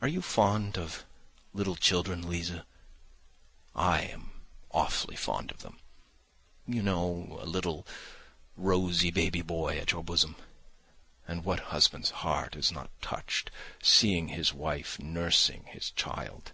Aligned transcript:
Are 0.00 0.08
you 0.08 0.22
fond 0.22 0.78
of 0.78 1.04
little 1.52 1.76
children, 1.76 2.26
Liza? 2.26 2.64
I 3.74 4.04
am 4.04 4.40
awfully 4.70 5.16
fond 5.16 5.50
of 5.50 5.58
them. 5.60 5.78
You 6.66 6.82
know—a 6.82 7.44
little 7.44 7.86
rosy 8.56 9.10
baby 9.10 9.42
boy 9.42 9.76
at 9.78 9.92
your 9.92 10.02
bosom, 10.02 10.36
and 11.28 11.44
what 11.44 11.60
husband's 11.60 12.10
heart 12.24 12.56
is 12.56 12.72
not 12.72 12.88
touched, 13.02 13.50
seeing 13.82 14.28
his 14.28 14.54
wife 14.54 14.98
nursing 14.98 15.64
his 15.64 15.90
child! 15.90 16.52